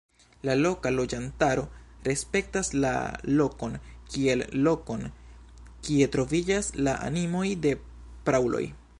[0.47, 1.65] La loka loĝantaro
[2.07, 2.93] respektas la
[3.41, 3.75] lokon
[4.13, 5.03] kiel lokon,
[5.89, 7.75] kie troviĝas la animoj de
[8.31, 8.63] prauloj.